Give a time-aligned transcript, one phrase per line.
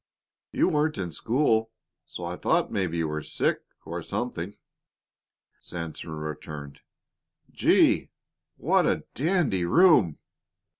[0.51, 1.69] "You weren't in school,
[2.07, 4.55] so I thought maybe you were sick, or something,"
[5.59, 6.81] Sanson returned.
[7.51, 8.09] "Gee!
[8.57, 10.17] What a dandy room!"